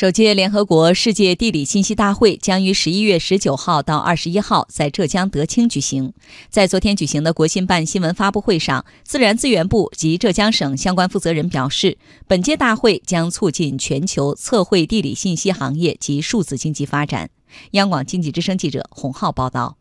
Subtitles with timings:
[0.00, 6.14] 首届联合国世界地理信息大会将于十一月十九号到二十一号在浙江德清举行。
[6.48, 17.28] 在昨天举行的国新办新闻发布会上，自然资源部及浙江省相关负责人表示，本届大会将促进全球测绘地理信息行业及数字经济发展。
[17.72, 19.79] 央广经济之声记者洪浩报道。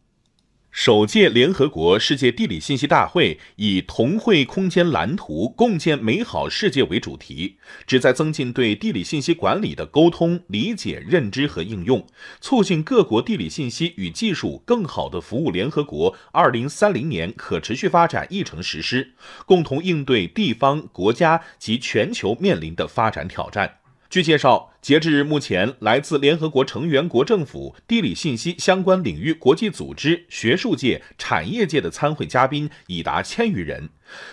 [0.71, 7.57] 首届联合国世界地理信息大会以“同绘空间蓝图，共建美好世界”为主题，
[7.87, 12.05] 旨在增进对地理信息管理的沟通、理解、认知和应用，
[12.39, 19.15] 促进各国地理信息与技术更好地服务联合国二零三零年可持续发展议程实施，
[19.47, 23.77] 共同应对地方、国家及全球面临的发展挑战。
[24.09, 33.89] 据介绍，截至目前，来自联合国成员国政府、地理信息相关领域国际组织、学术界、产业界的参会嘉宾已达千余人，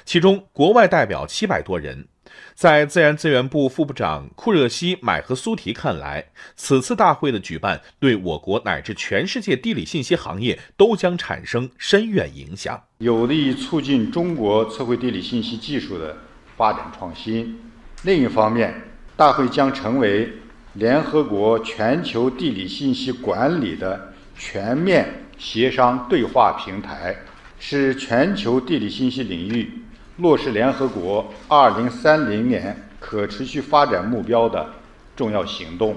[0.07, 2.09] 其中国外代表七百多人。
[2.55, 16.17] 在自然资源部副部长库热西买和苏提看来，此次大会的举办对我国乃至全世界地理信息行业都将产生深远影响，有利于促进中国测绘地理信息技术的
[16.57, 17.59] 发展创新。
[18.03, 18.75] 另一方面，
[19.17, 20.31] 大会将成为
[20.75, 27.17] 联合国全球地理信息管理的全面协商对话平台，
[27.59, 29.73] 是全球地理信息领域
[30.19, 34.69] 落实联合国2030年可持续发展目标的
[35.17, 35.97] 重要行动，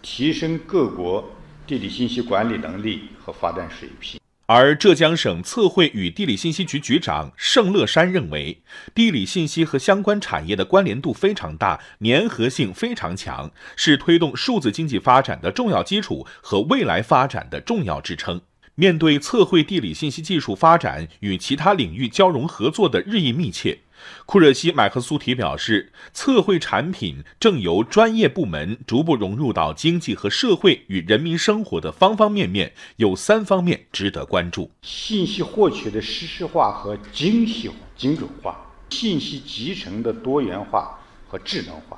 [0.00, 1.32] 提升各国
[1.66, 4.18] 地理信息管理能力和发展水平。
[4.46, 8.62] 而浙江省测绘与地理信息局局长盛乐山认为，
[8.94, 18.42] 地理信息和相关产业的关联度非常大，粘合性非常强，是推动数字经济发展的重要基础和未来发展的重要支撑。
[18.76, 23.78] 面对测绘地理信息技术发展与其他领域交融合作的日益密切。
[24.26, 40.98] 库热西买克苏提表示，测绘产品正由专业部门逐步融入到经济和社会与人民生活的方方面面，有三方面值得关注：信息获取的实时化和精细精准化，信息集成的多元化
[41.28, 41.96] 和智能化，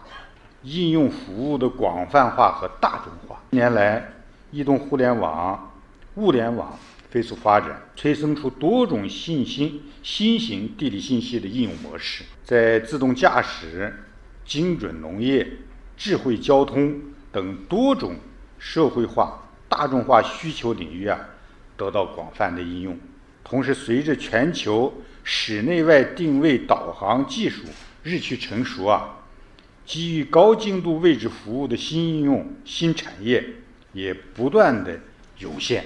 [0.62, 3.42] 应用服务的广泛化和大众化。
[3.50, 4.12] 近年来，
[4.52, 5.72] 移动互联网、
[6.16, 6.78] 物联网。
[7.08, 13.94] 飞速发展，催生出多种新兴新型地理信息的应用模式，在自动驾驶、
[14.44, 15.46] 精准农业、
[15.96, 17.00] 智慧交通
[17.32, 18.16] 等多种
[18.58, 21.18] 社会化、大众化需求领域啊，
[21.76, 22.98] 得到广泛的应用。
[23.44, 27.62] 同时，随着全球室内外定位导航技术
[28.02, 29.20] 日趋成熟啊，
[29.86, 33.42] 基于高精度位置服务的新应用、新产业
[33.92, 35.00] 也不断的
[35.38, 35.84] 涌现。